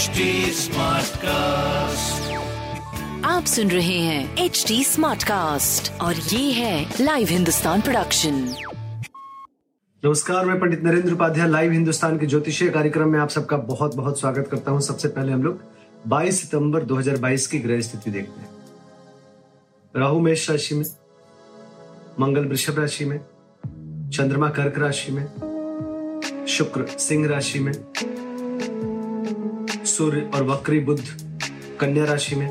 [0.00, 0.24] HD
[0.56, 2.28] Smartcast.
[3.26, 8.34] आप सुन रहे हैं एच डी स्मार्ट कास्ट और ये है लाइव हिंदुस्तान प्रोडक्शन
[10.04, 14.20] नमस्कार मैं पंडित नरेंद्र उपाध्याय लाइव हिंदुस्तान के ज्योतिषीय कार्यक्रम में आप सबका बहुत बहुत
[14.20, 15.60] स्वागत करता हूँ। सबसे पहले हम लोग
[16.08, 18.50] 22 सितंबर 2022 की ग्रह स्थिति देखते हैं।
[19.94, 20.84] राहु मेष राशि में
[22.20, 23.18] मंगल वृषभ राशि में
[24.14, 25.26] चंद्रमा कर्क राशि में
[26.48, 27.72] शुक्र सिंह राशि में
[29.96, 31.04] सूर्य और वक्री बुद्ध
[31.80, 32.48] कन्या राशि में,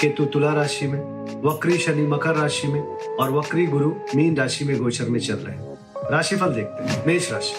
[0.00, 1.00] केतु तुला राशि में,
[1.42, 2.80] वक्री शनि मकर राशि में
[3.16, 5.74] और वक्री गुरु मीन राशि में गोचर में चल रहे हैं।
[6.10, 7.54] राशिफल देखते हैं। मेष राशि।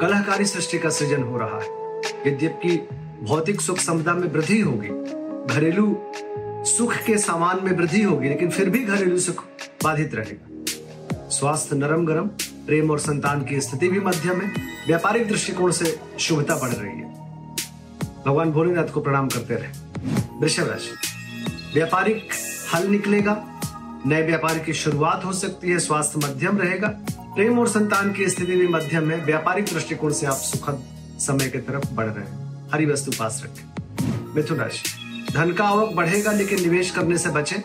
[0.00, 1.68] कलहकारी सृष्टि का सृजन हो रहा है।
[2.26, 2.88] यद्यपि
[3.22, 4.88] भौतिक सुख समता में वृद्धि होगी,
[5.54, 6.02] घरेलू
[6.64, 9.44] सुख के सामान में वृद्धि होगी, लेकिन फिर भी घरेलू सुख
[9.84, 12.26] बाधित रहेगा। स्वास्थ्य नरम गरम
[12.66, 14.48] प्रेम और संतान की स्थिति भी मध्यम है।
[14.86, 17.23] व्यापारिक दृष्टिकोण से शुभता बढ़ रही है।
[18.26, 19.70] भगवान भोलेनाथ को प्रणाम करते रहे।
[20.40, 20.90] वृषभ राशि।
[21.74, 22.28] व्यापारिक
[22.74, 23.60] हल निकलेगा।
[24.06, 26.88] नए व्यापार की शुरुआत हो सकती है, स्वास्थ्य मध्यम रहेगा।
[27.20, 30.82] प्रेम और संतान की स्थिति भी मध्यम है। व्यापारिक दृष्टिकोण से आप सुखद
[31.18, 33.74] समय की तरफ़ बढ़ रहे हैं। हरी वस्तु पास रखें।
[34.34, 34.82] मिथुन राशि।
[35.32, 37.56] धन का आवक बढ़ेगा, लेकिन निवेश करने से बचें।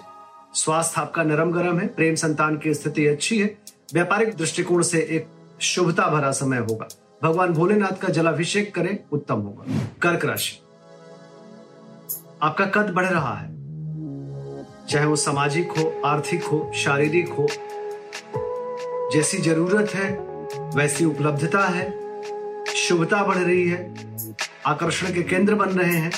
[0.54, 3.58] स्वास्थ्य आपका नरम गरम है। प्रेम संतान की स्थिति अच्छी है।
[3.94, 5.28] व्यापारिक दृष्टिकोण से एक
[5.62, 6.88] शुभता भरा समय होगा।
[7.24, 9.64] भगवान भोलेनाथ का जलाभिषेक करें, उत्तम होगा।
[10.02, 10.60] कर्क राशि।
[12.42, 13.60] आपका कद बढ़ रहा है।
[14.88, 17.48] चाहे वो सामाजिक हो, आर्थिक हो, शारीरिक हो,
[19.14, 20.12] जैसी ज़रूरत है,
[20.60, 22.00] वैसी उपलब्धता है।
[22.66, 23.96] शुभता बढ़ रही है।
[24.66, 26.12] आकर्षण के केंद्र बन रहे हैं।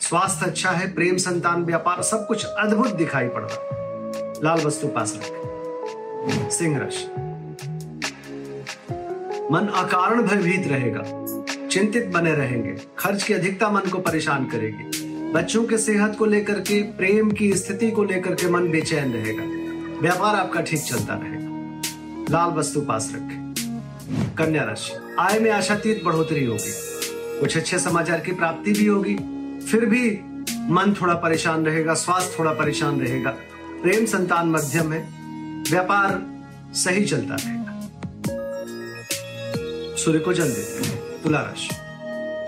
[0.00, 4.88] स्वास्थ्य अच्छा है, प्रेम, संतान, व्यापार, सब कुछ अद्भुत दिखाई पड़ रहा है। लाल वस्तु
[4.88, 7.25] पास रखें। सिंह राशि।
[9.52, 11.02] मन अकारण भयभीत रहेगा।
[11.66, 16.54] चिंतित बने रहेंगे। खर्च की अधिकता मन को परेशान करेगी। बच्चों के सेहत को लेकर
[16.54, 19.42] के, प्रेम की स्थिति को लेकर के मन बेचैन रहेगा।
[20.00, 21.46] व्यापार आपका ठीक चलता रहेगा।
[22.30, 23.54] लाल वस्तु पास रखें।
[24.38, 26.72] कन्या राशि, आय में आशातीत बढ़ोतरी होगी।
[27.40, 29.14] कुछ अच्छे समाचार की प्राप्ति भी होगी।
[29.70, 30.20] फिर भी
[30.54, 33.30] मन थोड़ा परेशान रहेगा, स्वास्थ्य थोड़ा परेशान रहेगा।
[33.82, 35.08] प्रेम संतान मध्यम है।
[35.70, 36.22] व्यापार
[36.74, 37.65] सही चलता रहेगा
[39.96, 41.68] सूर्य को जल देते हैं तुला राशि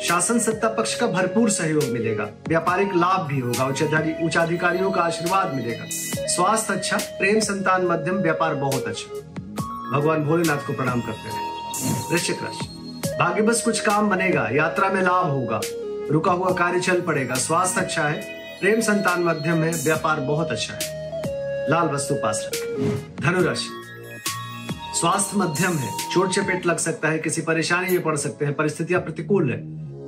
[0.07, 5.55] शासन सत्ता पक्ष का भरपूर सहयोग मिलेगा। व्यापारिक लाभ भी होगा। उच्चाधिकारी उच्चाधिकारियों का आशीर्वाद
[5.55, 5.85] मिलेगा।
[6.27, 9.15] स्वास्थ्य अच्छा प्रेम संतान मध्यम, व्यापार बहुत अच्छा।
[9.99, 12.67] भगवान भोलेनाथ को प्रणाम करते रहे वृश्चिक राशि।
[13.21, 15.61] भाग्य बस कुछ काम बनेगा, यात्रा में लाभ होगा।
[16.11, 18.21] रुका हुआ कार्य चल पड़ेगा। स्वास्थ्य अच्छा है,
[18.61, 20.97] प्रेम संतान मध्यम है, व्यापार बहुत अच्छा है।
[21.71, 22.89] लाल वस्तु पास रखें।
[23.21, 23.88] धनुराशि।
[25.01, 29.01] स्वास्थ्य मध्यम है। चोट चपेट लग सकता है, किसी परेशानी में पड़ सकते हैं, परिस्थितियाँ
[29.01, 29.59] प्रतिकूल है।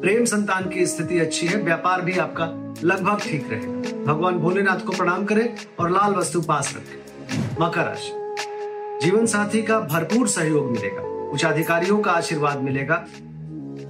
[0.00, 2.44] प्रेम संतान की स्थिति अच्छी है, व्यापार भी आपका
[2.86, 7.00] लगभग ठीक रहेगा। भगवान भोलेनाथ को प्रणाम करें और लाल वस्तु पास रखें।
[7.60, 8.12] मकर राशि।
[9.06, 13.06] जीवन साथी का भरपूर सहयोग मिलेगा। उच्च अधिकारियों का आशीर्वाद मिलेगा।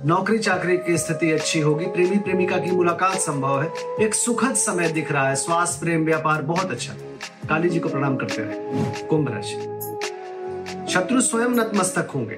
[0.04, 4.88] नौकरी चाकरी की स्थिति अच्छी होगी। प्रेमी प्रेमिका की मुलाकात संभव है। एक सुखद समय
[4.88, 6.92] दिख रहा है। स्वास्थ्य, प्रेम, व्यापार बहुत अच्छा।
[7.48, 9.80] काली जी को प्रणाम करते रहे। कुंभ राशि।
[10.90, 12.36] शत्रु स्वयं नतमस्तक होंगे।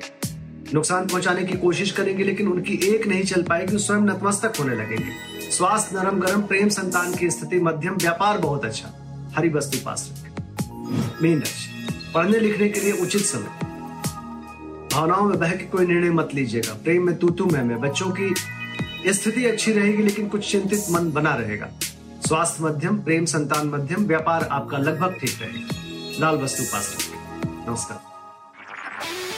[0.75, 5.51] नुकसान पहुँचाने की कोशिश करेंगे, लेकिन उनकी एक नहीं चल पाएगी स्वयं नतमस्तक होने लगेंगे।
[5.51, 8.89] स्वास्थ्य नरम गरम, प्रेम संतान की स्थिति, मध्यम व्यापार बहुत अच्छा।
[9.37, 10.11] हरी वस्तु पास
[11.23, 13.67] मीन राशि पढ़ने लिखने के लिए उचित समय।
[14.93, 18.11] भावनाओं में बह के कोई निर्णय मत लीजिएगा। प्रेम में तू तू मैं, में। बच्चों
[18.11, 18.35] की
[19.13, 21.69] स्थिति अच्छी रहेगी, लेकिन कुछ चिंतित मन बना रहेगा।
[22.27, 26.97] स्वास्थ्य मध्यम, प्रेम संतान मध्यम, व्यापार आपका लगभग ठीक रहेगा। लाल वस्तु पास
[27.69, 28.12] नमस्कार।